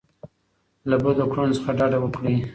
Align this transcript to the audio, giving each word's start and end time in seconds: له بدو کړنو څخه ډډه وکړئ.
له 0.89 0.95
بدو 1.03 1.25
کړنو 1.31 1.55
څخه 1.57 1.69
ډډه 1.77 1.97
وکړئ. 2.01 2.35